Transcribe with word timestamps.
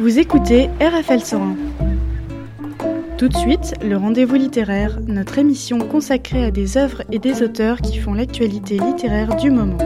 Vous 0.00 0.20
écoutez 0.20 0.70
RFL 0.80 1.20
101. 1.20 1.56
Tout 3.18 3.26
de 3.26 3.36
suite, 3.36 3.74
le 3.82 3.96
rendez-vous 3.96 4.36
littéraire, 4.36 5.00
notre 5.08 5.38
émission 5.38 5.80
consacrée 5.80 6.44
à 6.44 6.52
des 6.52 6.76
œuvres 6.76 7.02
et 7.10 7.18
des 7.18 7.42
auteurs 7.42 7.80
qui 7.80 7.98
font 7.98 8.14
l'actualité 8.14 8.78
littéraire 8.78 9.34
du 9.34 9.50
moment. 9.50 9.78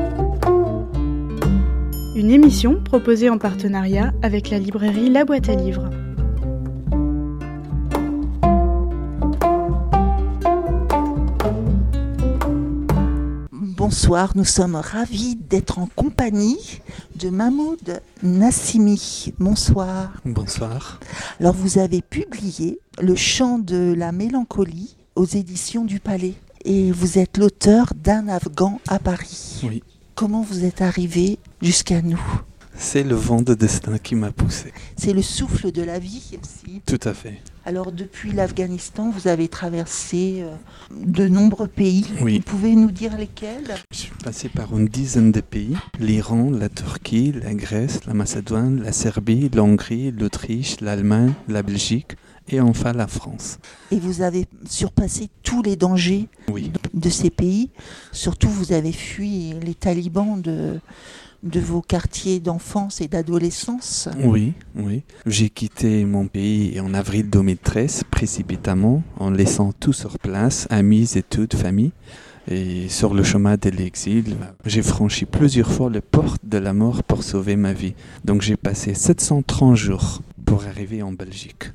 Une 2.14 2.30
émission 2.30 2.78
proposée 2.84 3.30
en 3.30 3.38
partenariat 3.38 4.12
avec 4.20 4.50
la 4.50 4.58
librairie 4.58 5.08
La 5.08 5.24
Boîte 5.24 5.48
à 5.48 5.54
Livres. 5.54 5.88
Bonsoir, 13.92 14.32
nous 14.36 14.46
sommes 14.46 14.76
ravis 14.76 15.36
d'être 15.36 15.78
en 15.78 15.86
compagnie 15.86 16.80
de 17.14 17.28
Mahmoud 17.28 18.00
Nassimi. 18.22 19.34
Bonsoir. 19.38 20.14
Bonsoir. 20.24 20.98
Alors 21.38 21.52
vous 21.52 21.76
avez 21.76 22.00
publié 22.00 22.78
Le 23.02 23.14
chant 23.14 23.58
de 23.58 23.92
la 23.94 24.10
mélancolie 24.10 24.96
aux 25.14 25.26
éditions 25.26 25.84
du 25.84 26.00
Palais 26.00 26.32
et 26.64 26.90
vous 26.90 27.18
êtes 27.18 27.36
l'auteur 27.36 27.92
d'un 27.94 28.28
Afghan 28.28 28.80
à 28.88 28.98
Paris. 28.98 29.60
Oui. 29.62 29.82
Comment 30.14 30.40
vous 30.40 30.64
êtes 30.64 30.80
arrivé 30.80 31.38
jusqu'à 31.60 32.00
nous? 32.00 32.22
C'est 32.74 33.04
le 33.04 33.14
vent 33.14 33.42
de 33.42 33.52
destin 33.52 33.98
qui 33.98 34.14
m'a 34.14 34.32
poussé. 34.32 34.72
C'est 34.96 35.12
le 35.12 35.20
souffle 35.20 35.70
de 35.70 35.82
la 35.82 35.98
vie 35.98 36.38
aussi. 36.42 36.80
Tout 36.86 37.00
à 37.04 37.12
fait. 37.12 37.42
Alors 37.64 37.92
depuis 37.92 38.32
l'Afghanistan, 38.32 39.10
vous 39.10 39.28
avez 39.28 39.46
traversé 39.46 40.38
euh, 40.42 40.50
de 40.90 41.28
nombreux 41.28 41.68
pays. 41.68 42.04
Oui. 42.20 42.38
Vous 42.38 42.42
pouvez 42.42 42.74
nous 42.74 42.90
dire 42.90 43.16
lesquels? 43.16 43.74
Je 43.92 43.96
suis 43.98 44.12
passé 44.24 44.48
par 44.48 44.76
une 44.76 44.88
dizaine 44.88 45.30
de 45.30 45.40
pays. 45.40 45.76
L'Iran, 46.00 46.50
la 46.50 46.68
Turquie, 46.68 47.32
la 47.32 47.54
Grèce, 47.54 48.04
la 48.06 48.14
Macédoine, 48.14 48.82
la 48.82 48.90
Serbie, 48.92 49.48
l'Hongrie, 49.54 50.10
l'Autriche, 50.10 50.80
l'Allemagne, 50.80 51.34
la 51.48 51.62
Belgique 51.62 52.16
et 52.48 52.60
enfin 52.60 52.92
la 52.92 53.06
France. 53.06 53.58
Et 53.92 54.00
vous 54.00 54.22
avez 54.22 54.46
surpassé 54.68 55.28
tous 55.44 55.62
les 55.62 55.76
dangers 55.76 56.28
Oui. 56.50 56.72
de 56.92 57.08
ces 57.08 57.30
pays. 57.30 57.70
Surtout, 58.10 58.48
vous 58.48 58.72
avez 58.72 58.90
fui 58.90 59.54
les 59.62 59.74
talibans 59.74 60.40
de, 60.42 60.80
de 61.42 61.60
vos 61.60 61.82
quartiers 61.82 62.40
d'enfance 62.40 63.00
et 63.00 63.08
d'adolescence. 63.08 64.08
Oui, 64.22 64.54
oui. 64.76 65.02
J'ai 65.26 65.50
quitté 65.50 66.04
mon 66.04 66.26
pays 66.26 66.78
en 66.80 66.94
avril 66.94 67.28
2013 67.28 68.04
précipitamment 68.10 69.02
en 69.18 69.30
laissant 69.30 69.72
tout 69.72 69.92
sur 69.92 70.18
place, 70.18 70.66
amis, 70.70 71.16
études, 71.16 71.54
famille. 71.54 71.92
Et 72.48 72.88
sur 72.88 73.14
le 73.14 73.22
chemin 73.22 73.56
de 73.56 73.70
l'exil, 73.70 74.36
j'ai 74.66 74.82
franchi 74.82 75.26
plusieurs 75.26 75.70
fois 75.70 75.88
les 75.90 76.00
portes 76.00 76.44
de 76.44 76.58
la 76.58 76.72
mort 76.72 77.04
pour 77.04 77.22
sauver 77.22 77.54
ma 77.54 77.72
vie. 77.72 77.94
Donc 78.24 78.42
j'ai 78.42 78.56
passé 78.56 78.94
730 78.94 79.76
jours 79.76 80.22
pour 80.52 80.66
arriver 80.66 81.02
en 81.02 81.12
Belgique. 81.12 81.72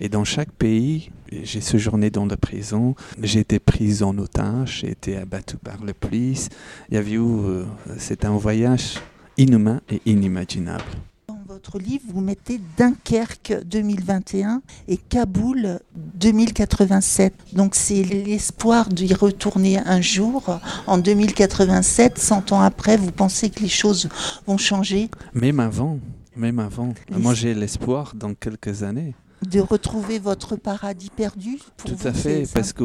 Et 0.00 0.08
dans 0.08 0.24
chaque 0.24 0.50
pays, 0.50 1.10
j'ai 1.30 1.60
séjourné 1.60 2.08
dans 2.08 2.24
la 2.24 2.38
prison, 2.38 2.94
j'ai 3.20 3.40
été 3.40 3.58
prise 3.58 4.02
en 4.02 4.16
otage, 4.16 4.78
j'ai 4.80 4.92
été 4.92 5.18
abattu 5.18 5.58
par 5.58 5.84
la 5.84 5.92
police. 5.92 6.48
Il 6.88 6.94
y 6.94 6.96
avait 6.96 7.16
eu, 7.16 7.64
c'est 7.98 8.24
un 8.24 8.34
voyage 8.34 8.94
inhumain 9.36 9.82
et 9.90 10.00
inimaginable. 10.06 10.84
Dans 11.28 11.42
votre 11.46 11.78
livre, 11.78 12.04
vous 12.08 12.22
mettez 12.22 12.58
Dunkerque 12.78 13.62
2021 13.66 14.62
et 14.88 14.96
Kaboul 14.96 15.80
2087. 15.94 17.34
Donc 17.52 17.74
c'est 17.74 18.02
l'espoir 18.04 18.88
d'y 18.88 19.12
retourner 19.12 19.80
un 19.80 20.00
jour 20.00 20.60
en 20.86 20.96
2087. 20.96 22.18
100 22.18 22.52
ans 22.52 22.62
après, 22.62 22.96
vous 22.96 23.12
pensez 23.12 23.50
que 23.50 23.60
les 23.60 23.68
choses 23.68 24.08
vont 24.46 24.56
changer? 24.56 25.10
Même 25.34 25.60
avant, 25.60 25.98
même 26.36 26.58
avant. 26.58 26.94
Moi 27.10 27.34
j'ai 27.34 27.54
l'espoir 27.54 28.14
dans 28.14 28.34
quelques 28.34 28.82
années. 28.82 29.14
De 29.50 29.60
retrouver 29.60 30.18
votre 30.18 30.56
paradis 30.56 31.10
perdu 31.10 31.58
pour 31.76 31.90
Tout 31.90 31.96
vous, 31.96 32.06
à 32.06 32.12
fait, 32.12 32.44
parce 32.54 32.72
que 32.72 32.84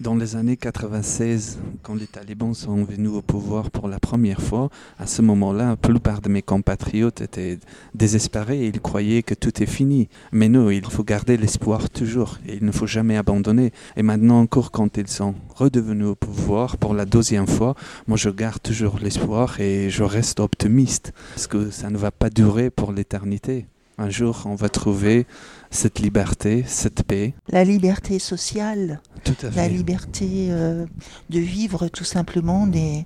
dans 0.00 0.14
les 0.14 0.34
années 0.34 0.56
96, 0.56 1.58
quand 1.82 1.94
les 1.94 2.06
talibans 2.06 2.54
sont 2.54 2.84
venus 2.84 3.10
au 3.10 3.22
pouvoir 3.22 3.70
pour 3.70 3.86
la 3.86 4.00
première 4.00 4.40
fois, 4.40 4.70
à 4.98 5.06
ce 5.06 5.20
moment-là, 5.22 5.68
la 5.68 5.76
plupart 5.76 6.20
de 6.20 6.28
mes 6.28 6.42
compatriotes 6.42 7.20
étaient 7.20 7.58
désespérés 7.94 8.64
et 8.64 8.66
ils 8.68 8.80
croyaient 8.80 9.22
que 9.22 9.34
tout 9.34 9.62
est 9.62 9.66
fini. 9.66 10.08
Mais 10.32 10.48
non, 10.48 10.70
il 10.70 10.84
faut 10.84 11.04
garder 11.04 11.36
l'espoir 11.36 11.90
toujours 11.90 12.38
et 12.46 12.56
il 12.56 12.64
ne 12.64 12.72
faut 12.72 12.86
jamais 12.86 13.16
abandonner. 13.16 13.72
Et 13.96 14.02
maintenant 14.02 14.40
encore, 14.40 14.70
quand 14.70 14.96
ils 14.96 15.08
sont 15.08 15.34
redevenus 15.54 16.06
au 16.06 16.14
pouvoir 16.14 16.76
pour 16.76 16.94
la 16.94 17.04
deuxième 17.04 17.46
fois, 17.46 17.74
moi 18.06 18.16
je 18.16 18.30
garde 18.30 18.62
toujours 18.62 18.98
l'espoir 19.00 19.60
et 19.60 19.90
je 19.90 20.02
reste 20.02 20.40
optimiste, 20.40 21.12
parce 21.34 21.46
que 21.46 21.70
ça 21.70 21.90
ne 21.90 21.98
va 21.98 22.10
pas 22.10 22.30
durer 22.30 22.70
pour 22.70 22.92
l'éternité. 22.92 23.66
Un 24.00 24.10
jour, 24.10 24.44
on 24.44 24.54
va 24.54 24.68
trouver 24.68 25.26
cette 25.70 25.98
liberté, 25.98 26.64
cette 26.66 27.02
paix. 27.02 27.34
La 27.48 27.64
liberté 27.64 28.18
sociale, 28.18 29.00
Tout 29.24 29.34
à 29.42 29.50
la 29.50 29.68
liberté 29.68 30.48
euh, 30.50 30.86
de 31.30 31.38
vivre 31.38 31.88
tout 31.88 32.04
simplement 32.04 32.66
des, 32.66 33.04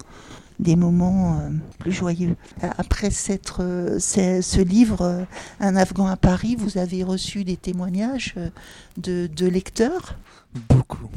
des 0.60 0.76
moments 0.76 1.38
euh, 1.40 1.50
plus 1.78 1.92
joyeux. 1.92 2.36
Après 2.60 3.10
cette, 3.10 3.52
euh, 3.60 3.98
ce, 3.98 4.60
livre, 4.60 5.26
Un 5.60 5.76
Afghan 5.76 6.06
à 6.06 6.16
Paris, 6.16 6.56
vous 6.56 6.78
avez 6.78 7.02
reçu 7.02 7.44
des 7.44 7.56
témoignages 7.56 8.34
de, 8.96 9.28
de 9.34 9.46
lecteurs. 9.46 10.16
Beaucoup. 10.68 11.08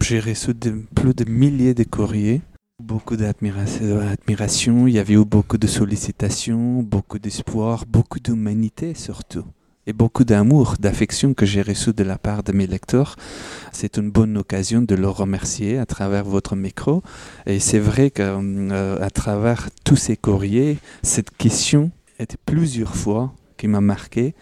J'ai 0.00 0.20
reçu 0.20 0.54
de- 0.54 0.82
plus 0.94 1.14
de 1.14 1.24
milliers 1.28 1.74
de 1.74 1.84
courriers. 1.84 2.42
Beaucoup 2.82 3.16
d'admiration. 3.16 3.98
admiration. 4.00 4.86
Il 4.86 4.94
y 4.94 4.98
avait 4.98 5.14
eu 5.14 5.24
beaucoup 5.24 5.56
de 5.56 5.66
sollicitations, 5.66 6.82
beaucoup 6.82 7.18
d'espoir, 7.18 7.86
beaucoup 7.86 8.20
d'humanité 8.20 8.92
surtout. 8.94 9.44
Et 9.88 9.92
beaucoup 9.92 10.24
d'amour, 10.24 10.74
d'affection 10.80 11.32
que 11.32 11.46
j'ai 11.46 11.62
reçu 11.62 11.92
de 11.92 12.02
la 12.02 12.18
part 12.18 12.42
de 12.42 12.50
mes 12.50 12.66
lecteurs. 12.66 13.14
C'est 13.70 13.98
une 13.98 14.10
bonne 14.10 14.36
occasion 14.36 14.82
de 14.82 14.96
leur 14.96 15.16
remercier 15.16 15.78
à 15.78 15.86
travers 15.86 16.24
votre 16.24 16.56
micro. 16.56 17.04
Et 17.46 17.60
c'est 17.60 17.78
vrai 17.78 18.10
qu'à 18.10 19.10
travers 19.14 19.68
tous 19.84 19.94
ces 19.94 20.16
courriers, 20.16 20.78
cette 21.04 21.30
question 21.36 21.92
était 22.18 22.38
plusieurs 22.46 22.96
fois 22.96 23.32
qui 23.56 23.68
m'a 23.68 23.80
marqué. 23.80 24.34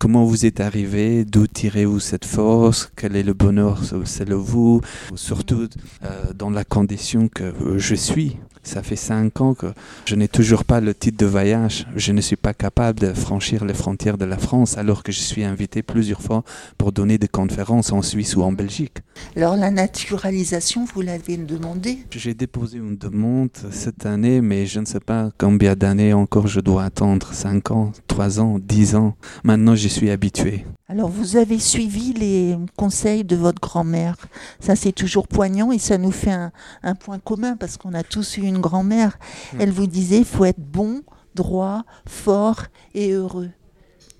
Comment 0.00 0.24
vous 0.24 0.46
êtes 0.46 0.60
arrivé? 0.60 1.26
D'où 1.26 1.46
tirez-vous 1.46 2.00
cette 2.00 2.24
force? 2.24 2.90
Quel 2.96 3.16
est 3.16 3.22
le 3.22 3.34
bonheur 3.34 3.82
C'est 4.06 4.30
vous? 4.30 4.80
Surtout 5.14 5.68
euh, 6.02 6.32
dans 6.34 6.48
la 6.48 6.64
condition 6.64 7.28
que 7.28 7.52
je 7.76 7.94
suis. 7.94 8.38
Ça 8.62 8.82
fait 8.82 8.96
cinq 8.96 9.40
ans 9.40 9.54
que 9.54 9.66
je 10.04 10.14
n'ai 10.14 10.28
toujours 10.28 10.64
pas 10.64 10.80
le 10.80 10.94
titre 10.94 11.16
de 11.18 11.26
voyage. 11.26 11.86
Je 11.96 12.12
ne 12.12 12.20
suis 12.20 12.36
pas 12.36 12.52
capable 12.52 13.00
de 13.00 13.12
franchir 13.14 13.64
les 13.64 13.74
frontières 13.74 14.18
de 14.18 14.24
la 14.26 14.36
France 14.36 14.76
alors 14.76 15.02
que 15.02 15.12
je 15.12 15.20
suis 15.20 15.44
invité 15.44 15.82
plusieurs 15.82 16.20
fois 16.20 16.44
pour 16.76 16.92
donner 16.92 17.16
des 17.16 17.28
conférences 17.28 17.90
en 17.92 18.02
Suisse 18.02 18.36
ou 18.36 18.42
en 18.42 18.52
Belgique. 18.52 18.98
Alors 19.34 19.56
la 19.56 19.70
naturalisation, 19.70 20.84
vous 20.94 21.00
l'avez 21.00 21.36
demandé? 21.38 21.98
J'ai 22.10 22.34
déposé 22.34 22.78
une 22.78 22.96
demande 22.96 23.50
cette 23.70 24.04
année, 24.06 24.40
mais 24.40 24.66
je 24.66 24.80
ne 24.80 24.86
sais 24.86 25.00
pas 25.00 25.30
combien 25.38 25.74
d'années 25.74 26.12
encore 26.12 26.46
je 26.46 26.60
dois 26.60 26.84
attendre. 26.84 27.32
5 27.32 27.70
ans, 27.70 27.92
3 28.08 28.40
ans, 28.40 28.58
10 28.60 28.94
ans. 28.94 29.16
Maintenant, 29.42 29.74
je 29.74 29.88
suis 29.90 30.10
habitué. 30.10 30.64
Alors 30.88 31.08
vous 31.08 31.36
avez 31.36 31.58
suivi 31.58 32.12
les 32.12 32.56
conseils 32.76 33.24
de 33.24 33.36
votre 33.36 33.60
grand-mère. 33.60 34.16
Ça 34.60 34.76
c'est 34.76 34.92
toujours 34.92 35.28
poignant 35.28 35.72
et 35.72 35.78
ça 35.78 35.98
nous 35.98 36.10
fait 36.10 36.32
un, 36.32 36.52
un 36.82 36.94
point 36.94 37.18
commun 37.18 37.56
parce 37.56 37.76
qu'on 37.76 37.94
a 37.94 38.02
tous 38.02 38.36
eu 38.38 38.42
une 38.42 38.58
grand-mère. 38.58 39.18
Elle 39.58 39.70
vous 39.70 39.86
disait 39.86 40.18
il 40.18 40.24
faut 40.24 40.44
être 40.44 40.60
bon, 40.60 41.02
droit, 41.34 41.84
fort 42.06 42.64
et 42.94 43.12
heureux. 43.12 43.50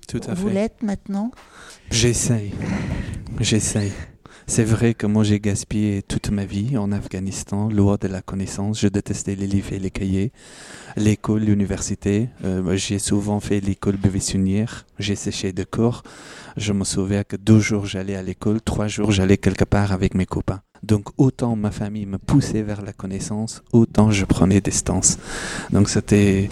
Tout 0.07 0.21
à 0.27 0.33
Vous 0.33 0.47
fait. 0.47 0.53
l'êtes 0.53 0.83
maintenant? 0.83 1.31
J'essaye. 1.89 2.51
J'essaye. 3.39 3.91
C'est 4.47 4.63
vrai 4.63 4.93
que 4.93 5.07
moi 5.07 5.23
j'ai 5.23 5.39
gaspillé 5.39 6.01
toute 6.01 6.29
ma 6.29 6.45
vie 6.45 6.77
en 6.77 6.91
Afghanistan, 6.91 7.69
loin 7.69 7.97
de 7.99 8.07
la 8.07 8.21
connaissance. 8.21 8.79
Je 8.79 8.87
détestais 8.87 9.35
les 9.35 9.47
livres 9.47 9.73
et 9.73 9.79
les 9.79 9.91
cahiers. 9.91 10.31
L'école, 10.97 11.41
l'université. 11.43 12.29
Euh, 12.43 12.75
j'ai 12.75 12.99
souvent 12.99 13.39
fait 13.39 13.59
l'école 13.61 13.97
buissonnière. 13.97 14.85
J'ai 14.99 15.15
séché 15.15 15.53
de 15.53 15.63
cours. 15.63 16.03
Je 16.57 16.73
me 16.73 16.83
souviens 16.83 17.23
que 17.23 17.35
deux 17.37 17.59
jours 17.59 17.85
j'allais 17.85 18.15
à 18.15 18.23
l'école, 18.23 18.61
trois 18.61 18.87
jours 18.87 19.11
j'allais 19.11 19.37
quelque 19.37 19.65
part 19.65 19.91
avec 19.91 20.15
mes 20.15 20.25
copains. 20.25 20.61
Donc 20.83 21.09
autant 21.17 21.55
ma 21.55 21.69
famille 21.71 22.05
me 22.05 22.17
poussait 22.17 22.63
vers 22.63 22.81
la 22.81 22.91
connaissance, 22.91 23.61
autant 23.71 24.09
je 24.11 24.25
prenais 24.25 24.61
distance. 24.61 25.17
Donc 25.71 25.89
c'était 25.89 26.49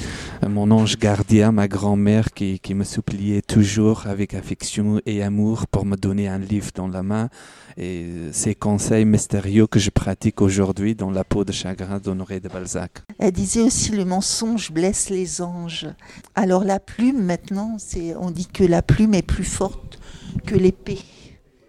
mon 0.48 0.70
ange 0.70 0.98
gardien, 0.98 1.52
ma 1.52 1.68
grand-mère 1.68 2.32
qui, 2.32 2.60
qui 2.60 2.76
me 2.76 2.84
suppliait 2.84 3.42
toujours 3.42 4.06
avec 4.06 4.36
affection 4.36 5.02
et 5.06 5.24
amour 5.24 5.66
pour 5.68 5.86
me 5.86 5.96
donner 5.96 6.28
un 6.28 6.38
livre 6.38 6.70
dans 6.76 6.88
la 6.88 7.02
main 7.02 7.30
et 7.78 8.08
ces 8.32 8.56
conseils 8.56 9.06
mystérieux 9.06 9.66
que 9.66 9.80
je 9.80 9.90
pratique 9.90 10.42
aujourd'hui 10.42 10.96
dans 10.96 11.10
la 11.10 11.24
peau 11.24 11.44
de 11.44 11.52
chagrin 11.52 12.00
d'Honoré 12.00 12.40
de 12.40 12.50
Balzac. 12.50 13.04
Elle 13.18 13.32
disait 13.32 13.62
aussi 13.62 13.92
le 13.92 14.06
mensonge 14.06 14.72
blesse 14.72 15.10
les 15.10 15.42
anges. 15.42 15.88
Alors 16.36 16.64
la 16.64 16.80
plume 16.80 17.24
maintenant, 17.24 17.78
c'est 17.80 18.16
on 18.16 18.32
dit 18.32 18.48
que 18.48 18.64
la 18.64 18.82
plume 18.82 19.14
est 19.14 19.24
plus 19.24 19.44
forte 19.44 20.00
que 20.46 20.56
l'épée. 20.56 21.00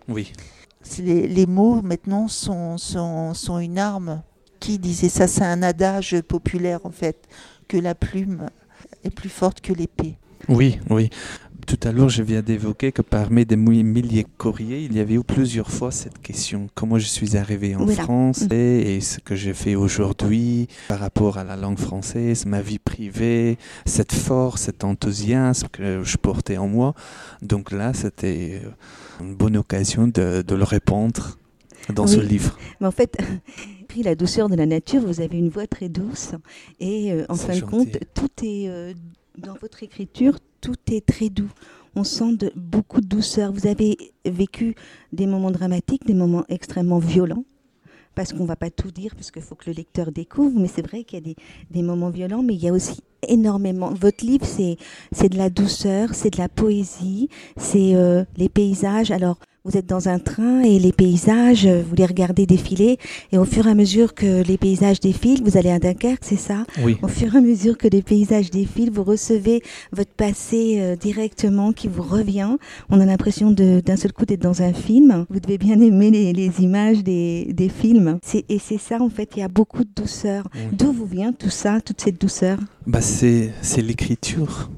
Oui, 0.09 0.33
Les, 0.99 1.47
mots 1.47 1.83
maintenant 1.83 2.29
sont, 2.29 2.79
sont, 2.79 3.35
sont 3.35 3.59
une 3.59 3.79
arme. 3.79 4.23
Qui 4.61 4.79
disait 4.79 5.09
ça? 5.09 5.27
C'est 5.27 5.45
un 5.45 5.63
adage 5.63 6.21
populaire 6.23 6.81
en 6.85 6.91
fait, 6.91 7.27
que 7.69 7.77
la 7.79 7.95
plume 7.95 8.47
est 9.05 9.11
plus 9.11 9.31
forte 9.31 9.61
que 9.61 9.73
l'épée. 9.73 10.19
oui, 10.49 10.79
oui. 10.91 11.11
Tout 11.71 11.89
à 11.89 11.93
l'heure, 11.93 12.09
je 12.09 12.25
viens 12.25 12.43
d'évoquer 12.43 12.91
que 12.91 13.01
parmi 13.01 13.47
des 13.47 13.55
milliers 13.55 14.25
de 14.25 14.29
courriers, 14.37 14.83
il 14.83 14.93
y 14.97 14.99
avait 14.99 15.15
eu 15.15 15.23
plusieurs 15.23 15.71
fois 15.71 15.93
cette 15.93 16.21
question 16.21 16.67
comment 16.75 16.99
je 16.99 17.07
suis 17.07 17.37
arrivé 17.37 17.77
en 17.77 17.85
Voilà. 17.85 18.03
France 18.03 18.41
Mm. 18.41 18.53
et, 18.53 18.97
et 18.97 19.01
ce 19.01 19.21
que 19.21 19.37
j'ai 19.37 19.55
fait 19.55 19.77
aujourd'hui 19.77 20.67
par 20.89 20.99
rapport 20.99 21.39
à 21.39 21.45
la 21.45 21.55
langue 21.55 21.79
française, 21.79 22.45
ma 22.45 22.61
vie 22.61 22.81
privée, 22.81 23.57
cette 23.87 24.13
force, 24.13 24.63
cet 24.63 24.83
enthousiasme 24.83 25.69
que 25.71 26.03
je 26.03 26.17
portais 26.17 26.57
en 26.57 26.67
moi. 26.67 26.93
Donc 27.41 27.71
là, 27.71 27.95
c'était 27.95 28.63
une 29.21 29.37
bonne 29.37 29.57
occasion 29.57 30.09
de, 30.09 30.43
de 30.43 30.55
le 30.57 30.65
répondre 30.65 31.39
dans 31.95 32.09
ce 32.09 32.19
livre. 32.19 32.59
Mais 32.81 32.89
en 32.89 32.91
fait, 32.91 33.17
la 34.03 34.17
douceur 34.17 34.49
de 34.49 34.57
la 34.57 34.67
nature, 34.67 35.03
vous 35.03 35.21
avez 35.21 35.39
une 35.39 35.51
voix 35.51 35.69
très 35.69 35.89
douce. 35.89 36.33
Et 36.81 37.13
euh, 37.13 37.27
en 37.29 37.37
fin 37.37 37.55
de 37.55 37.61
compte, 37.61 37.97
tout 38.13 38.31
est 38.43 38.69
euh, 38.69 38.93
dans 39.39 39.55
votre 39.55 39.85
écriture, 39.85 40.37
tout 40.61 40.77
est 40.91 41.05
très 41.05 41.29
doux. 41.29 41.51
On 41.97 42.05
sent 42.05 42.37
beaucoup 42.55 43.01
de 43.01 43.07
douceur. 43.07 43.53
Vous 43.53 43.67
avez 43.67 43.97
vécu 44.25 44.75
des 45.13 45.27
moments 45.27 45.51
dramatiques, 45.51 46.07
des 46.07 46.15
moments 46.15 46.45
extrêmement 46.49 46.99
violents. 46.99 47.45
Parce 48.15 48.33
qu'on 48.33 48.43
ne 48.43 48.49
va 48.49 48.57
pas 48.57 48.71
tout 48.71 48.91
dire, 48.91 49.15
parce 49.15 49.31
qu'il 49.31 49.43
faut 49.43 49.55
que 49.55 49.71
le 49.71 49.73
lecteur 49.73 50.13
découvre. 50.13 50.59
Mais 50.59 50.69
c'est 50.69 50.87
vrai 50.87 51.05
qu'il 51.05 51.27
y 51.27 51.31
a 51.31 51.35
des, 51.71 51.83
moments 51.83 52.11
violents, 52.11 52.43
mais 52.43 52.55
il 52.55 52.63
y 52.63 52.69
a 52.69 52.73
aussi 52.73 53.01
énormément. 53.27 53.93
Votre 53.95 54.25
livre, 54.25 54.45
c'est 54.47 54.77
c'est 55.13 55.29
de 55.29 55.39
la 55.39 55.51
douceur, 55.51 56.15
c'est 56.15 56.31
de 56.31 56.39
la 56.39 56.49
poésie, 56.49 57.29
c'est 57.57 57.95
euh, 57.95 58.25
les 58.37 58.49
paysages. 58.49 59.11
Alors, 59.11 59.39
vous 59.65 59.77
êtes 59.77 59.87
dans 59.87 60.09
un 60.09 60.19
train 60.19 60.63
et 60.63 60.79
les 60.79 60.93
paysages, 60.93 61.67
euh, 61.67 61.83
vous 61.87 61.95
les 61.95 62.07
regardez 62.07 62.47
défiler. 62.47 62.99
Et 63.33 63.39
au 63.39 63.45
fur 63.45 63.67
et 63.67 63.71
à 63.71 63.75
mesure 63.75 64.15
que 64.15 64.43
les 64.43 64.57
paysages 64.57 65.01
défilent, 65.01 65.43
vous 65.43 65.57
allez 65.57 65.71
à 65.71 65.79
Dunkerque, 65.79 66.25
c'est 66.25 66.37
ça? 66.37 66.65
Oui. 66.83 66.97
Au 67.03 67.09
fur 67.09 67.35
et 67.35 67.39
à 67.39 67.41
mesure 67.41 67.77
que 67.77 67.89
les 67.89 68.03
paysages 68.03 68.51
défilent, 68.51 68.91
vous 68.91 69.05
recevez 69.05 69.63
votre 69.93 70.13
passé 70.13 70.77
euh, 70.79 70.97
directement 70.97 71.73
qui 71.73 71.89
vous 71.89 72.03
revient. 72.03 72.57
On 72.89 73.01
a 73.01 73.07
l'impression 73.07 73.51
d'un 73.51 73.97
seul 73.97 74.13
coup 74.13 74.25
d'être 74.25 74.43
dans 74.43 74.63
un 74.63 74.73
film. 74.73 75.27
Vous 75.29 75.41
devez 75.41 75.59
bien 75.59 75.81
aimer 75.81 76.11
les, 76.11 76.33
les 76.33 76.61
images 76.61 77.03
des, 77.03 77.53
des 77.53 77.69
films. 77.69 78.19
Et 78.49 78.59
c'est 78.59 78.79
ça, 78.79 79.01
en 79.01 79.11
fait, 79.11 79.31
il 79.37 79.41
y 79.41 79.43
a 79.43 79.49
beaucoup 79.49 79.85
de 79.85 79.91
douceur. 79.95 80.49
Oui. 80.55 80.61
D'où 80.73 80.93
vous 80.93 81.07
vient 81.07 81.33
tout 81.33 81.51
ça, 81.51 81.81
toute 81.81 82.01
cette 82.01 82.21
douceur? 82.21 82.59
Bah 82.87 83.01
c'est 83.01 83.53
l'écriture. 83.77 84.71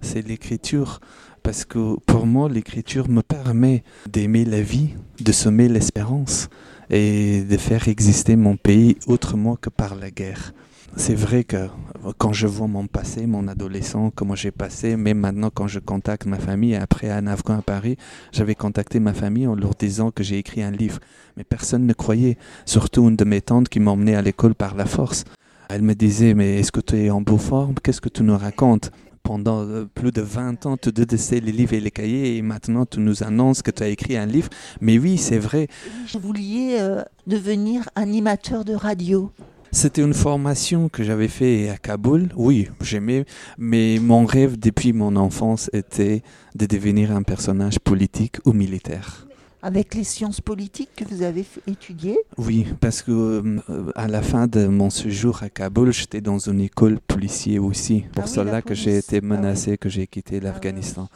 C'est 0.00 0.26
l'écriture. 0.26 1.00
Parce 1.44 1.66
que 1.66 1.96
pour 2.06 2.26
moi, 2.26 2.48
l'écriture 2.48 3.10
me 3.10 3.20
permet 3.20 3.84
d'aimer 4.10 4.46
la 4.46 4.62
vie, 4.62 4.94
de 5.20 5.30
semer 5.30 5.68
l'espérance 5.68 6.48
et 6.88 7.42
de 7.42 7.56
faire 7.58 7.86
exister 7.86 8.34
mon 8.34 8.56
pays 8.56 8.96
autrement 9.06 9.54
que 9.54 9.68
par 9.68 9.94
la 9.94 10.10
guerre. 10.10 10.54
C'est 10.96 11.14
vrai 11.14 11.44
que 11.44 11.68
quand 12.16 12.32
je 12.32 12.46
vois 12.46 12.66
mon 12.66 12.86
passé, 12.86 13.26
mon 13.26 13.46
adolescent, 13.46 14.10
comment 14.14 14.34
j'ai 14.34 14.52
passé, 14.52 14.96
même 14.96 15.18
maintenant 15.18 15.50
quand 15.52 15.66
je 15.66 15.80
contacte 15.80 16.24
ma 16.24 16.38
famille, 16.38 16.76
après 16.76 17.10
à 17.10 17.18
Afghan 17.18 17.58
à 17.58 17.62
Paris, 17.62 17.98
j'avais 18.32 18.54
contacté 18.54 18.98
ma 18.98 19.12
famille 19.12 19.46
en 19.46 19.54
leur 19.54 19.74
disant 19.74 20.10
que 20.10 20.22
j'ai 20.22 20.38
écrit 20.38 20.62
un 20.62 20.70
livre. 20.70 20.98
Mais 21.36 21.44
personne 21.44 21.84
ne 21.84 21.92
croyait, 21.92 22.38
surtout 22.64 23.06
une 23.06 23.16
de 23.16 23.24
mes 23.24 23.42
tantes 23.42 23.68
qui 23.68 23.80
m'emmenait 23.80 24.14
à 24.14 24.22
l'école 24.22 24.54
par 24.54 24.74
la 24.74 24.86
force. 24.86 25.24
Elle 25.68 25.82
me 25.82 25.94
disait, 25.94 26.32
mais 26.32 26.60
est-ce 26.60 26.72
que 26.72 26.80
tu 26.80 26.96
es 26.96 27.10
en 27.10 27.20
beau 27.20 27.36
forme? 27.36 27.74
Qu'est-ce 27.82 28.00
que 28.00 28.08
tu 28.08 28.22
nous 28.22 28.38
racontes? 28.38 28.90
Pendant 29.24 29.66
euh, 29.66 29.86
plus 29.86 30.12
de 30.12 30.20
20 30.20 30.66
ans, 30.66 30.76
tu 30.76 30.92
détestais 30.92 31.40
les 31.40 31.50
livres 31.50 31.72
et 31.72 31.80
les 31.80 31.90
cahiers 31.90 32.36
et 32.36 32.42
maintenant 32.42 32.84
tu 32.84 33.00
nous 33.00 33.22
annonces 33.22 33.62
que 33.62 33.70
tu 33.70 33.82
as 33.82 33.88
écrit 33.88 34.18
un 34.18 34.26
livre. 34.26 34.50
Mais 34.82 34.98
oui, 34.98 35.16
c'est 35.16 35.38
vrai. 35.38 35.66
Vous 36.12 36.20
vouliez 36.20 36.76
euh, 36.78 37.02
devenir 37.26 37.88
animateur 37.96 38.66
de 38.66 38.74
radio. 38.74 39.32
C'était 39.72 40.02
une 40.02 40.12
formation 40.12 40.90
que 40.90 41.02
j'avais 41.02 41.28
fait 41.28 41.70
à 41.70 41.78
Kaboul. 41.78 42.28
Oui, 42.36 42.68
j'aimais, 42.82 43.24
mais 43.56 43.98
mon 43.98 44.26
rêve 44.26 44.58
depuis 44.58 44.92
mon 44.92 45.16
enfance 45.16 45.70
était 45.72 46.22
de 46.54 46.66
devenir 46.66 47.10
un 47.10 47.22
personnage 47.22 47.80
politique 47.80 48.36
ou 48.44 48.52
militaire. 48.52 49.26
Avec 49.66 49.94
les 49.94 50.04
sciences 50.04 50.42
politiques 50.42 50.90
que 50.94 51.04
vous 51.06 51.22
avez 51.22 51.42
étudiées, 51.66 52.18
Oui, 52.36 52.66
parce 52.80 53.00
que 53.00 53.10
euh, 53.12 53.92
à 53.94 54.08
la 54.08 54.20
fin 54.20 54.46
de 54.46 54.66
mon 54.66 54.90
séjour 54.90 55.42
à 55.42 55.48
Kaboul, 55.48 55.90
j'étais 55.90 56.20
dans 56.20 56.38
une 56.38 56.60
école 56.60 57.00
policière 57.00 57.64
aussi. 57.64 58.00
Pour 58.12 58.24
Ah 58.24 58.26
oui, 58.26 58.32
cela 58.34 58.52
la 58.52 58.62
que 58.62 58.74
j'ai 58.74 58.98
été 58.98 59.16
Ah 59.16 59.20
oui. 59.22 59.28
menacé, 59.28 59.78
que 59.78 59.88
j'ai 59.88 60.06
quitté 60.06 60.38
l'Afghanistan. 60.38 61.08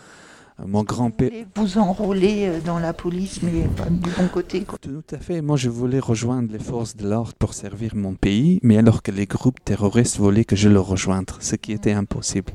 Euh, 0.60 0.64
Mon 0.66 0.78
vous 0.78 0.84
grand-père. 0.86 1.28
voulez 1.28 1.46
vous 1.56 1.76
enrôler 1.76 2.46
euh, 2.48 2.60
dans 2.64 2.78
la 2.78 2.94
police, 2.94 3.40
mais 3.42 3.68
pas 3.76 3.90
du 3.90 4.08
bon 4.18 4.28
côté. 4.32 4.62
quoi. 4.62 4.78
Tout 4.80 5.04
à 5.12 5.18
fait. 5.18 5.42
Moi, 5.42 5.58
je 5.58 5.68
voulais 5.68 6.00
rejoindre 6.00 6.50
les 6.50 6.58
forces 6.58 6.96
de 6.96 7.06
l'ordre 7.06 7.34
pour 7.38 7.52
servir 7.52 7.94
mon 7.96 8.14
pays, 8.14 8.60
mais 8.62 8.78
alors 8.78 9.02
que 9.02 9.10
les 9.10 9.26
groupes 9.26 9.62
terroristes 9.62 10.16
voulaient 10.16 10.46
que 10.46 10.56
je 10.56 10.70
le 10.70 10.80
rejoigne, 10.80 11.24
ce 11.40 11.54
qui 11.54 11.72
était 11.72 11.92
impossible. 11.92 12.52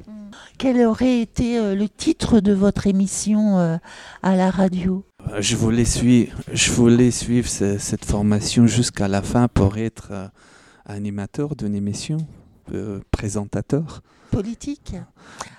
Quel 0.57 0.85
aurait 0.85 1.19
été 1.19 1.57
euh, 1.57 1.75
le 1.75 1.89
titre 1.89 2.39
de 2.39 2.53
votre 2.53 2.87
émission 2.87 3.57
euh, 3.59 3.77
à 4.21 4.35
la 4.35 4.49
radio? 4.49 5.03
Je 5.39 5.55
voulais 5.55 5.85
suivre, 5.85 6.37
je 6.53 6.71
voulais 6.71 7.11
suivre 7.11 7.47
ce- 7.49 7.77
cette 7.77 8.05
formation 8.05 8.67
jusqu'à 8.67 9.07
la 9.07 9.21
fin 9.21 9.47
pour 9.47 9.77
être 9.77 10.09
euh, 10.11 10.27
animateur 10.85 11.55
d'une 11.55 11.75
émission, 11.75 12.17
euh, 12.73 12.99
présentateur. 13.11 14.01
Politique? 14.31 14.95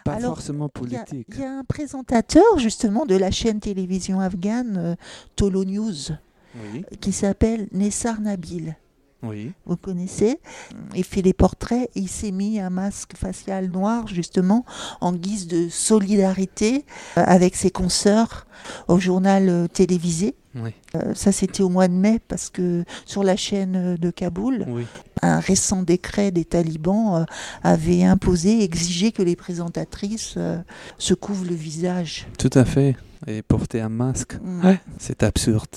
Pas 0.04 0.14
Alors, 0.14 0.34
forcément 0.36 0.70
Il 0.84 0.92
y 0.92 0.96
a- 0.96 1.04
politique. 1.04 1.26
Il 1.34 1.40
y, 1.40 1.44
a 1.44 1.58
un 1.58 1.64
présentateur 1.64 2.58
justement 2.58 3.04
de 3.04 3.16
la 3.16 3.30
chaîne 3.30 3.60
télévision 3.60 4.20
afghane 4.20 4.76
euh, 4.78 4.94
Tolo 5.36 5.64
News 5.64 5.92
Oui, 6.72 6.84
qui 7.00 7.12
s'appelle 7.12 7.68
Nessar 7.72 8.20
Nabil. 8.20 8.76
Oui. 9.26 9.52
Vous 9.66 9.76
connaissez 9.76 10.38
Il 10.94 11.04
fait 11.04 11.22
les 11.22 11.32
portraits. 11.32 11.88
Il 11.94 12.08
s'est 12.08 12.30
mis 12.32 12.60
un 12.60 12.70
masque 12.70 13.16
facial 13.16 13.70
noir 13.70 14.06
justement 14.06 14.64
en 15.00 15.12
guise 15.12 15.46
de 15.46 15.68
solidarité 15.68 16.84
euh, 17.16 17.22
avec 17.26 17.56
ses 17.56 17.70
consoeurs 17.70 18.46
au 18.88 18.98
journal 18.98 19.48
euh, 19.48 19.66
télévisé. 19.68 20.34
Oui, 20.56 20.70
Euh, 20.94 21.14
ça, 21.14 21.32
c'était 21.32 21.64
au 21.64 21.68
mois 21.68 21.88
de 21.88 21.94
mai 21.94 22.20
parce 22.28 22.48
que 22.48 22.84
sur 23.06 23.24
la 23.24 23.34
chaîne 23.34 23.96
de 23.96 24.10
Kaboul, 24.10 24.64
oui. 24.68 24.86
un 25.22 25.40
récent 25.40 25.82
décret 25.82 26.30
des 26.30 26.44
talibans 26.44 27.16
euh, 27.22 27.24
avait 27.64 28.04
imposé, 28.04 28.62
exigé 28.62 29.10
que 29.10 29.22
les 29.22 29.34
présentatrices 29.34 30.34
euh, 30.36 30.58
se 30.98 31.12
couvrent 31.14 31.46
le 31.48 31.56
visage. 31.56 32.28
Tout 32.38 32.50
à 32.54 32.64
fait. 32.64 32.94
Et 33.26 33.42
porter 33.42 33.80
un 33.80 33.88
masque, 33.88 34.34
Mm. 34.40 34.64
Ouais. 34.64 34.80
c'est 34.98 35.24
absurde. 35.24 35.74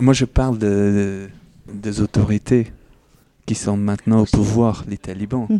Moi, 0.00 0.12
je 0.12 0.26
parle 0.26 0.58
de, 0.58 1.30
des 1.72 2.00
autorités 2.00 2.68
qui 3.46 3.54
sont 3.54 3.76
maintenant 3.76 4.20
au 4.22 4.24
pouvoir, 4.26 4.84
les 4.88 4.98
talibans, 4.98 5.46
Mm. 5.48 5.58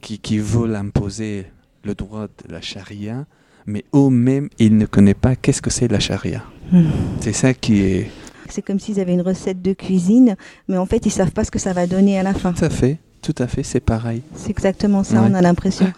qui, 0.00 0.18
qui 0.18 0.38
veulent 0.38 0.74
imposer 0.76 1.46
le 1.84 1.94
droit 1.94 2.26
de 2.26 2.52
la 2.52 2.60
charia, 2.60 3.26
mais 3.66 3.84
eux-mêmes, 3.94 4.48
ils 4.58 4.76
ne 4.76 4.86
connaissent 4.86 5.14
pas 5.20 5.36
qu'est-ce 5.36 5.60
que 5.62 5.70
c'est 5.70 5.88
la 5.88 6.00
charia. 6.00 6.42
Hmm. 6.72 6.84
C'est 7.20 7.32
ça 7.32 7.52
qui 7.54 7.80
est... 7.82 8.10
C'est 8.48 8.62
comme 8.62 8.78
s'ils 8.78 8.98
avaient 9.00 9.12
une 9.14 9.20
recette 9.22 9.60
de 9.62 9.72
cuisine, 9.74 10.36
mais 10.68 10.76
en 10.76 10.86
fait, 10.86 11.04
ils 11.06 11.10
savent 11.10 11.30
pas 11.32 11.44
ce 11.44 11.50
que 11.50 11.58
ça 11.58 11.72
va 11.72 11.86
donner 11.86 12.18
à 12.18 12.22
la 12.22 12.32
fin. 12.34 12.52
Tout 12.52 12.64
à 12.64 12.70
fait, 12.70 12.98
tout 13.22 13.34
à 13.38 13.46
fait, 13.46 13.62
c'est 13.62 13.80
pareil. 13.80 14.22
C'est 14.34 14.50
exactement 14.50 15.04
ça, 15.04 15.20
Ouais. 15.22 15.28
on 15.30 15.34
a 15.34 15.40
l'impression. 15.42 15.92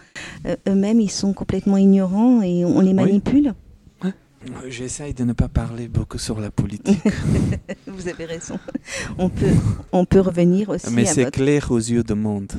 Euh, 0.45 0.55
Eux-mêmes, 0.67 0.99
ils 0.99 1.09
sont 1.11 1.33
complètement 1.33 1.77
ignorants 1.77 2.41
et 2.41 2.63
on 2.65 2.79
les 2.81 2.93
manipule. 2.93 3.53
J'essaye 4.67 5.13
de 5.13 5.23
ne 5.23 5.33
pas 5.33 5.47
parler 5.47 5.87
beaucoup 5.87 6.17
sur 6.17 6.39
la 6.39 6.51
politique, 6.51 6.99
Vous 7.87 8.07
avez 8.07 8.25
raison. 8.25 8.59
On 9.17 9.29
peut, 9.29 9.45
on 9.91 10.05
peut 10.05 10.19
revenir 10.19 10.69
aussi 10.69 10.89
mais 10.91 11.05
c'est 11.05 11.25
votre... 11.25 11.37
clair 11.37 11.71
aux 11.71 11.77
yeux 11.77 12.03
du 12.03 12.13
monde. 12.15 12.51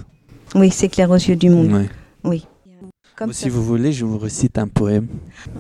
Oui, 0.55 0.71
c'est 0.71 0.89
clair 0.89 1.11
aux 1.11 1.15
yeux 1.17 1.37
du 1.37 1.51
monde. 1.51 1.73
Ouais. 1.73 1.89
Oui. 2.25 2.47
Comme 3.17 3.33
si 3.33 3.49
vous 3.49 3.63
voulez, 3.63 3.93
je 3.93 4.05
vous 4.05 4.19
récite 4.19 4.59
un 4.59 4.67
poème. 4.67 5.07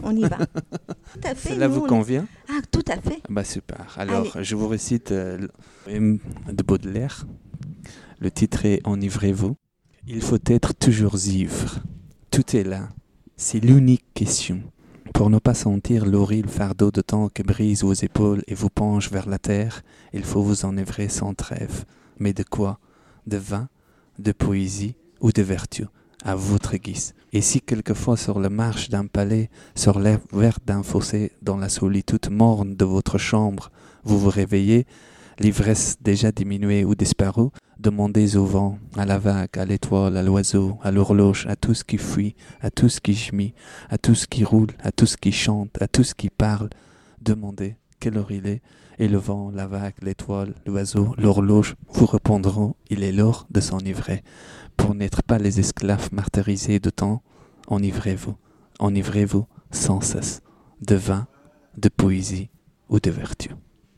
on 0.02 0.14
y 0.16 0.22
va. 0.22 0.38
Tout 1.12 1.20
à 1.22 1.34
fait. 1.34 1.50
Cela 1.54 1.68
vous 1.68 1.82
on- 1.82 1.86
convient 1.86 2.26
Ah, 2.48 2.60
tout 2.70 2.82
à 2.88 2.96
fait. 3.00 3.20
Bah 3.28 3.44
super. 3.44 3.94
Alors, 3.96 4.42
je 4.42 4.56
vous 4.56 4.66
récite 4.66 5.12
euh, 5.12 5.38
le 5.38 5.50
poème 5.84 6.18
de 6.52 6.62
Baudelaire. 6.64 7.26
Le 8.18 8.30
titre 8.32 8.66
est 8.66 8.80
Enivrez-vous. 8.84 9.54
Il 10.08 10.20
faut 10.20 10.38
être 10.46 10.74
toujours 10.74 11.16
ivre. 11.26 11.76
Tout 12.32 12.56
est 12.56 12.64
là. 12.64 12.88
C'est 13.36 13.60
l'unique 13.60 14.04
question. 14.14 14.60
Pour 15.14 15.30
ne 15.30 15.38
pas 15.38 15.54
sentir 15.54 16.06
l'horrible 16.06 16.48
fardeau 16.48 16.90
de 16.90 17.00
temps 17.00 17.28
que 17.32 17.44
brise 17.44 17.84
vos 17.84 17.92
épaules 17.92 18.42
et 18.48 18.54
vous 18.54 18.68
penche 18.68 19.12
vers 19.12 19.28
la 19.28 19.38
terre, 19.38 19.82
il 20.12 20.24
faut 20.24 20.42
vous 20.42 20.64
enivrer 20.64 21.08
sans 21.08 21.34
trêve. 21.34 21.84
Mais 22.18 22.32
de 22.32 22.42
quoi? 22.42 22.80
De 23.28 23.36
vin, 23.36 23.68
de 24.18 24.32
poésie? 24.32 24.96
Ou 25.20 25.30
de 25.30 25.40
vertu? 25.40 25.84
À 26.24 26.34
votre 26.34 26.76
guise. 26.76 27.14
Et 27.32 27.42
si 27.42 27.60
quelquefois 27.60 28.16
sur 28.16 28.40
la 28.40 28.50
marche 28.50 28.88
d'un 28.88 29.06
palais, 29.06 29.50
sur 29.76 30.00
l'herbe 30.00 30.22
verte 30.32 30.64
d'un 30.66 30.82
fossé, 30.82 31.30
dans 31.42 31.58
la 31.58 31.68
solitude 31.68 32.28
morne 32.28 32.74
de 32.74 32.84
votre 32.84 33.16
chambre, 33.16 33.70
vous 34.02 34.18
vous 34.18 34.30
réveillez, 34.30 34.84
l'ivresse 35.38 35.96
déjà 36.00 36.32
diminuée 36.32 36.84
ou 36.84 36.94
disparue, 36.94 37.48
demandez 37.78 38.36
au 38.36 38.44
vent, 38.44 38.78
à 38.96 39.04
la 39.04 39.18
vague, 39.18 39.58
à 39.58 39.64
l'étoile, 39.64 40.16
à 40.16 40.22
l'oiseau, 40.22 40.78
à 40.82 40.90
l'horloge, 40.90 41.46
à 41.48 41.56
tout 41.56 41.74
ce 41.74 41.84
qui 41.84 41.98
fuit, 41.98 42.34
à 42.60 42.70
tout 42.70 42.88
ce 42.88 43.00
qui 43.00 43.14
gemit, 43.14 43.54
à 43.90 43.98
tout 43.98 44.14
ce 44.14 44.26
qui 44.26 44.44
roule, 44.44 44.70
à 44.82 44.92
tout 44.92 45.06
ce 45.06 45.16
qui 45.16 45.32
chante, 45.32 45.80
à 45.80 45.88
tout 45.88 46.04
ce 46.04 46.14
qui 46.14 46.30
parle, 46.30 46.70
demandez 47.20 47.76
quelle 48.00 48.18
heure 48.18 48.30
il 48.32 48.46
est, 48.46 48.62
et 48.98 49.08
le 49.08 49.18
vent, 49.18 49.50
la 49.50 49.66
vague, 49.66 49.94
l'étoile, 50.02 50.54
l'oiseau, 50.66 51.14
l'horloge 51.18 51.74
vous 51.88 52.06
répondront, 52.06 52.76
il 52.90 53.02
est 53.02 53.12
l'heure 53.12 53.46
de 53.50 53.60
s'enivrer. 53.60 54.22
Pour 54.76 54.94
n'être 54.94 55.22
pas 55.22 55.38
les 55.38 55.58
esclaves 55.58 56.10
martyrisés 56.12 56.78
de 56.78 56.90
temps, 56.90 57.22
enivrez-vous, 57.68 58.36
enivrez-vous 58.78 59.46
sans 59.70 60.00
cesse 60.00 60.42
de 60.80 60.94
vin, 60.94 61.26
de 61.76 61.88
poésie 61.88 62.50
ou 62.88 63.00
de 63.00 63.10
vertu. 63.10 63.50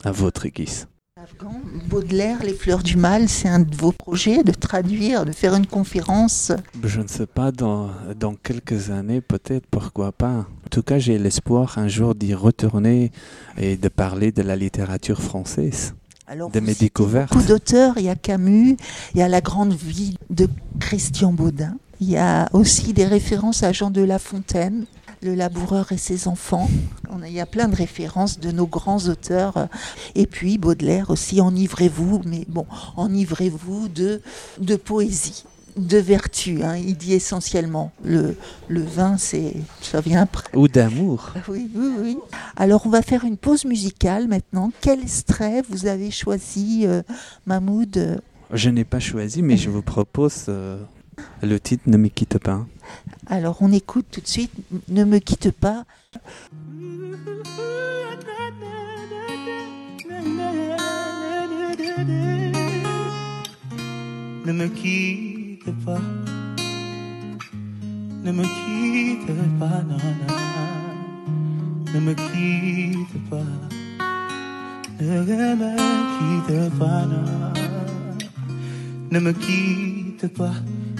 À 0.05 0.12
votre 0.12 0.47
guise. 0.49 0.87
Afghan, 1.26 1.61
Baudelaire, 1.88 2.45
Les 2.45 2.52
Fleurs 2.52 2.85
du 2.85 2.97
Mal, 2.97 3.28
c'est 3.28 3.49
un 3.49 3.59
de 3.59 3.75
vos 3.75 3.90
projets 3.90 4.45
de 4.45 4.52
traduire, 4.52 5.25
de 5.25 5.33
faire 5.33 5.56
une 5.56 5.66
conférence? 5.66 6.52
Je 6.85 7.00
ne 7.00 7.09
sais 7.09 7.26
pas, 7.26 7.50
dans, 7.50 7.90
dans 8.16 8.35
quelques 8.35 8.90
années, 8.90 9.21
peut-être, 9.21 9.66
pourquoi 9.68 10.12
pas. 10.12 10.47
En 10.64 10.68
tout 10.71 10.85
cas, 10.85 11.00
j'ai 11.00 11.18
l'espoir 11.18 11.78
un 11.78 11.88
jour 11.88 12.14
d'y 12.14 12.33
retourner 12.33 13.11
et 13.59 13.76
de 13.76 13.88
parler 13.88 14.30
de 14.30 14.42
la 14.42 14.54
littérature 14.54 15.21
française. 15.21 15.95
Alors, 16.28 16.49
de 16.50 16.61
mes 16.61 16.75
découvertes. 16.75 17.33
Beaucoup 17.33 17.47
d'auteurs, 17.47 17.95
il 17.97 18.04
y 18.04 18.09
a 18.09 18.14
Camus, 18.14 18.76
il 19.14 19.18
y 19.18 19.23
a 19.23 19.28
La 19.28 19.40
Grande 19.40 19.75
Vie 19.75 20.18
de 20.30 20.47
Christian 20.78 21.33
Baudin. 21.33 21.76
Il 22.00 22.09
y 22.09 22.18
a 22.18 22.49
aussi 22.52 22.92
des 22.92 23.06
références 23.06 23.64
à 23.64 23.73
Jean 23.73 23.90
de 23.90 24.02
La 24.02 24.21
Fontaine, 24.21 24.85
Le 25.23 25.35
laboureur 25.35 25.92
et 25.92 25.96
ses 25.99 26.28
enfants. 26.28 26.68
On 27.11 27.23
a- 27.23 27.28
il 27.28 27.35
y 27.35 27.40
a 27.40 27.46
plein 27.46 27.68
de 27.68 27.75
références 27.76 28.38
de 28.38 28.50
nos 28.50 28.66
grands 28.66 29.06
auteurs. 29.08 29.68
Et 30.14 30.26
puis 30.26 30.58
Baudelaire 30.58 31.11
aussi, 31.11 31.40
Enivrez-vous, 31.40 32.23
mais 32.26 32.44
bon, 32.49 32.66
enivrez-vous 32.96 33.88
de, 33.88 34.20
de 34.61 34.76
poésie, 34.76 35.44
de 35.76 35.99
vertu. 35.99 36.62
hein. 36.62 36.76
Il 36.76 36.96
dit 36.96 37.14
essentiellement, 37.14 37.92
le, 38.04 38.37
le 38.68 38.82
vin, 38.82 39.16
c'est, 39.16 39.54
ça 39.82 40.00
vient 40.00 40.23
après. 40.23 40.49
Ou 40.54 40.68
d'amour. 40.68 41.32
Oui, 41.49 41.70
oui, 41.75 41.88
oui. 42.00 42.18
Alors, 42.56 42.87
on 42.87 42.90
va 42.90 43.02
faire 43.02 43.25
une 43.25 43.37
pause 43.37 43.64
musicale 43.64 44.28
maintenant. 44.28 44.70
Quel 44.80 45.00
extrait 45.00 45.62
vous 45.70 45.87
avez 45.87 46.11
choisi, 46.11 46.82
euh, 46.87 47.02
Mahmoud 47.46 47.96
euh, 47.96 48.16
Je 48.52 48.70
n'ai 48.70 48.85
pas 48.85 49.00
choisi, 49.00 49.42
mais 49.42 49.56
je 49.56 49.70
vous 49.70 49.82
propose 49.82 50.44
euh, 50.49 50.78
le 51.42 51.58
titre 51.61 51.85
Ne 51.87 51.96
me 51.96 52.08
quitte 52.08 52.38
pas. 52.38 52.66
Alors, 53.26 53.58
on 53.61 53.73
écoute 53.73 54.06
tout 54.11 54.20
de 54.20 54.26
suite 54.26 54.52
Ne 54.88 55.04
me 55.04 55.18
quitte 55.18 55.50
pas. 55.50 55.85
Ne 64.46 64.52
me 64.52 64.68
quitte 64.68 65.85
pas. 65.85 66.00
Ne 68.23 68.32
me 68.32 68.42
quitte 68.42 69.26
pas, 69.58 69.82
non, 69.88 69.96
non. 69.96 70.35
Ne 71.94 72.00
me 72.00 72.14
quitte 72.14 73.30
pas. 73.30 73.37
Ne 75.00 75.20
me 75.56 75.76
quitte 76.16 76.78
pas, 76.78 77.06
non. 77.06 77.52
Ne 79.11 79.18
me 79.20 79.32
quitte 79.32 80.28
pas. 80.35 80.54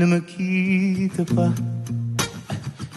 ne 0.00 0.06
me 0.06 0.20
quitte 0.20 1.34
pas, 1.34 1.52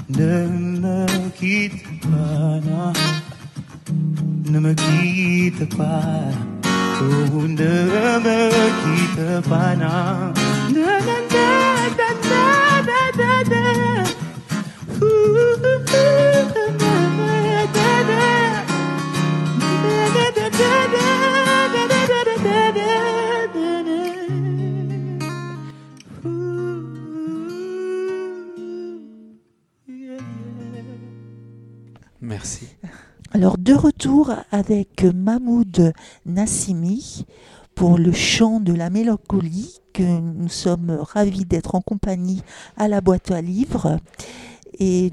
ne 0.07 0.47
me 0.47 1.05
quitte 1.37 1.83
pas, 2.01 2.61
non. 2.65 2.93
ne 4.49 4.59
me 4.59 4.73
quitte 4.73 5.75
pas. 5.75 6.01
Oh, 7.01 7.41
ne 7.41 8.19
me 8.25 8.49
quitte 8.81 9.49
pas, 9.49 9.75
non. 9.75 10.31
Na, 10.75 10.93
na, 11.07 11.17
na, 11.33 11.47
na, 11.99 12.09
na, 12.31 12.43
na, 12.89 13.33
na, 13.51 13.63
na. 13.79 14.03
Ouh, 15.01 15.57
na, 15.61 15.73
na, 15.91 16.32
Alors, 33.35 33.57
de 33.57 33.73
retour 33.73 34.31
avec 34.51 35.03
Mahmoud 35.03 35.93
Nassimi 36.27 37.25
pour 37.73 37.97
le 37.97 38.11
chant 38.11 38.59
de 38.59 38.73
la 38.73 38.91
mélancolie, 38.91 39.79
que 39.91 40.03
nous 40.03 40.49
sommes 40.49 40.91
ravis 41.01 41.43
d'être 41.43 41.73
en 41.73 41.81
compagnie 41.81 42.43
à 42.77 42.87
la 42.87 43.01
boîte 43.01 43.31
à 43.31 43.41
livres. 43.41 43.97
Et 44.77 45.09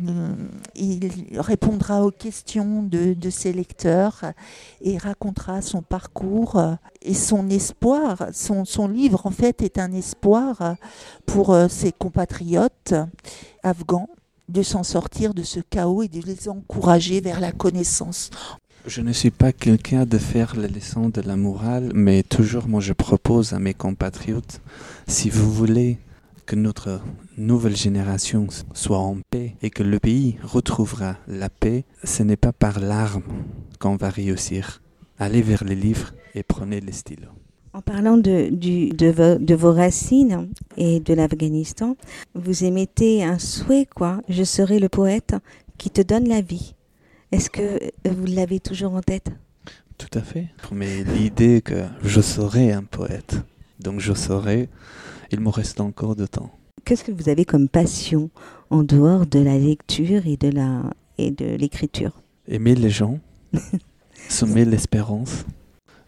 il 0.74 1.10
répondra 1.38 2.04
aux 2.04 2.10
questions 2.10 2.82
de, 2.82 3.16
ses 3.30 3.54
lecteurs 3.54 4.20
et 4.82 4.98
racontera 4.98 5.62
son 5.62 5.80
parcours 5.80 6.62
et 7.00 7.14
son 7.14 7.48
espoir. 7.48 8.26
Son, 8.34 8.66
son 8.66 8.86
livre, 8.86 9.24
en 9.24 9.30
fait, 9.30 9.62
est 9.62 9.78
un 9.78 9.92
espoir 9.92 10.76
pour 11.24 11.56
ses 11.70 11.92
compatriotes 11.92 12.92
afghans 13.62 14.10
de 14.50 14.62
s'en 14.62 14.82
sortir 14.82 15.34
de 15.34 15.42
ce 15.42 15.60
chaos 15.60 16.02
et 16.02 16.08
de 16.08 16.20
les 16.20 16.48
encourager 16.48 17.20
vers 17.20 17.40
la 17.40 17.52
connaissance. 17.52 18.30
Je 18.86 19.02
ne 19.02 19.12
suis 19.12 19.30
pas 19.30 19.52
quelqu'un 19.52 20.06
de 20.06 20.18
faire 20.18 20.56
les 20.56 20.68
leçons 20.68 21.10
de 21.10 21.20
la 21.20 21.36
morale, 21.36 21.92
mais 21.94 22.22
toujours 22.22 22.66
moi 22.66 22.80
je 22.80 22.94
propose 22.94 23.52
à 23.52 23.58
mes 23.58 23.74
compatriotes, 23.74 24.60
si 25.06 25.28
vous 25.28 25.52
voulez 25.52 25.98
que 26.46 26.56
notre 26.56 27.00
nouvelle 27.36 27.76
génération 27.76 28.48
soit 28.74 28.98
en 28.98 29.18
paix 29.30 29.54
et 29.62 29.70
que 29.70 29.82
le 29.82 30.00
pays 30.00 30.38
retrouvera 30.42 31.16
la 31.28 31.48
paix, 31.48 31.84
ce 32.02 32.22
n'est 32.22 32.36
pas 32.36 32.52
par 32.52 32.80
l'arme 32.80 33.22
qu'on 33.78 33.96
va 33.96 34.10
réussir. 34.10 34.82
Allez 35.18 35.42
vers 35.42 35.62
les 35.62 35.76
livres 35.76 36.12
et 36.34 36.42
prenez 36.42 36.80
les 36.80 36.92
stylos. 36.92 37.39
En 37.72 37.82
parlant 37.82 38.16
de, 38.16 38.48
du- 38.50 38.88
de, 38.88 39.06
vo- 39.10 39.38
de 39.38 39.54
vos 39.54 39.72
racines 39.72 40.48
et 40.76 40.98
de 41.00 41.14
l'Afghanistan, 41.14 41.96
vous 42.34 42.64
émettez 42.64 43.22
un 43.22 43.38
souhait, 43.38 43.86
quoi. 43.94 44.20
Je 44.28 44.42
serai 44.42 44.80
le 44.80 44.88
poète 44.88 45.36
qui 45.78 45.88
te 45.90 46.00
donne 46.02 46.28
la 46.28 46.40
vie. 46.40 46.74
Est-ce 47.30 47.48
que 47.48 47.78
vous 48.08 48.26
l'avez 48.26 48.58
toujours 48.58 48.94
en 48.94 49.00
tête? 49.02 49.28
Tout 49.98 50.18
à 50.18 50.20
fait. 50.20 50.48
Mais 50.72 51.04
l'idée 51.04 51.60
que 51.62 51.84
je 52.02 52.20
serai 52.20 52.72
un 52.72 52.82
poète, 52.82 53.36
donc 53.78 54.00
je 54.00 54.14
serai, 54.14 54.68
il 55.30 55.38
me 55.40 55.48
reste 55.50 55.80
encore 55.80 56.16
de 56.16 56.26
temps. 56.26 56.50
Qu'est-ce 56.84 57.04
que 57.04 57.12
vous 57.12 57.28
avez 57.28 57.44
comme 57.44 57.68
passion 57.68 58.30
en 58.70 58.82
dehors 58.82 59.26
de 59.26 59.38
la 59.38 59.58
lecture 59.58 60.26
et 60.26 60.36
de 60.36 60.48
la 60.48 60.82
et 61.18 61.30
de 61.30 61.44
l'écriture? 61.54 62.20
Aimer 62.48 62.74
les 62.74 62.90
gens, 62.90 63.20
semer 64.28 64.64
l'espérance 64.64 65.44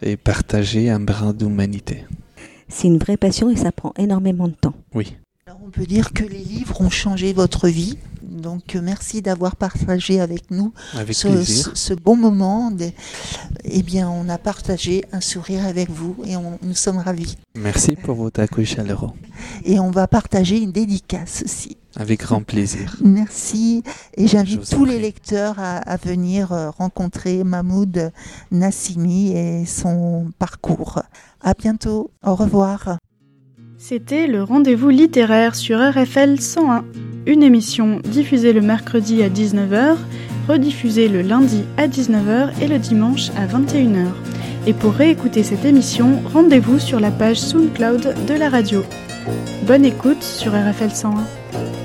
et 0.02 0.16
partager 0.16 0.90
un 0.90 1.00
brin 1.00 1.32
d'humanité. 1.32 2.04
C'est 2.68 2.88
une 2.88 2.98
vraie 2.98 3.16
passion 3.16 3.50
et 3.50 3.56
ça 3.56 3.72
prend 3.72 3.92
énormément 3.98 4.48
de 4.48 4.54
temps. 4.54 4.74
Oui. 4.94 5.14
Alors, 5.46 5.60
on 5.66 5.70
peut 5.70 5.84
dire 5.86 6.12
que 6.12 6.24
les 6.24 6.38
livres 6.38 6.80
ont 6.80 6.90
changé 6.90 7.32
votre 7.32 7.68
vie. 7.68 7.98
Donc, 8.22 8.76
euh, 8.76 8.80
merci 8.82 9.20
d'avoir 9.20 9.56
partagé 9.56 10.20
avec 10.20 10.50
nous 10.50 10.72
Avec 10.96 11.14
ce, 11.14 11.28
plaisir. 11.28 11.70
ce- 11.74 11.74
ce 11.74 11.94
bon 11.94 12.16
moment. 12.16 12.70
Eh 13.74 13.82
bien, 13.82 14.10
on 14.10 14.28
a 14.28 14.36
partagé 14.36 15.02
un 15.12 15.20
sourire 15.22 15.64
avec 15.66 15.88
vous 15.90 16.14
et 16.26 16.36
on- 16.36 16.58
nous 16.62 16.74
sommes 16.74 16.98
ravis. 16.98 17.36
Merci 17.54 17.96
pour 17.96 18.16
votre 18.16 18.40
accueil 18.40 18.66
chaleureux. 18.66 19.10
Et 19.64 19.80
on 19.80 19.90
va 19.90 20.06
partager 20.06 20.58
une 20.60 20.72
dédicace 20.72 21.42
aussi. 21.46 21.78
Avec 21.96 22.20
grand 22.20 22.42
plaisir. 22.42 22.96
Merci. 23.02 23.82
Et 24.16 24.26
j'invite 24.26 24.68
tous 24.70 24.84
les 24.84 24.98
lecteurs 24.98 25.56
à, 25.58 25.76
à 25.78 25.96
venir 25.96 26.52
euh, 26.52 26.70
rencontrer 26.70 27.44
Mahmoud 27.44 28.12
Nassimi 28.50 29.32
et 29.36 29.64
son 29.66 30.30
parcours. 30.38 31.00
À 31.40 31.54
bientôt. 31.54 32.10
Au 32.24 32.34
revoir. 32.34 32.98
C'était 33.78 34.26
le 34.26 34.42
rendez-vous 34.44 34.90
littéraire 34.90 35.54
sur 35.56 35.78
RFL 35.80 36.40
101, 36.40 36.84
une 37.26 37.42
émission 37.42 38.00
diffusée 38.04 38.52
le 38.52 38.60
mercredi 38.60 39.22
à 39.24 39.28
19h, 39.28 39.96
rediffusée 40.48 41.08
le 41.08 41.22
lundi 41.22 41.64
à 41.76 41.86
19h 41.86 42.50
et 42.60 42.68
le 42.68 42.78
dimanche 42.78 43.30
à 43.36 43.46
21h. 43.46 44.08
Et 44.66 44.72
pour 44.72 44.92
réécouter 44.92 45.42
cette 45.42 45.64
émission, 45.64 46.22
rendez-vous 46.32 46.78
sur 46.78 47.00
la 47.00 47.10
page 47.10 47.40
SoundCloud 47.40 48.26
de 48.26 48.34
la 48.34 48.48
radio. 48.48 48.84
Bonne 49.66 49.84
écoute 49.84 50.22
sur 50.22 50.52
RFL 50.52 50.90
101. 50.90 51.81